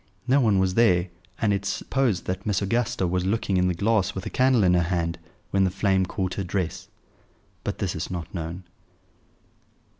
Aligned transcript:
No 0.27 0.41
one 0.41 0.57
was 0.57 0.73
there, 0.73 1.09
and 1.39 1.53
it 1.53 1.61
is 1.61 1.69
supposed 1.71 2.25
that 2.25 2.43
Miss 2.43 2.59
Augusta 2.59 3.05
was 3.05 3.23
looking 3.23 3.57
in 3.57 3.67
the 3.67 3.75
glass 3.75 4.15
with 4.15 4.25
a 4.25 4.31
candle 4.31 4.63
in 4.63 4.73
her 4.73 4.81
hand, 4.81 5.19
when 5.51 5.63
the 5.63 5.69
flame 5.69 6.07
caught 6.07 6.33
her 6.33 6.43
dress; 6.43 6.87
but 7.63 7.77
this 7.77 7.95
is 7.95 8.09
not 8.09 8.33
known. 8.33 8.63